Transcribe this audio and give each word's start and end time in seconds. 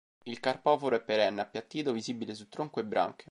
Il 0.23 0.39
carpoforo 0.39 0.95
è 0.95 1.03
perenne, 1.03 1.41
appiattito, 1.41 1.91
visibile 1.93 2.33
su 2.33 2.49
tronco 2.49 2.79
e 2.79 2.85
branche. 2.85 3.19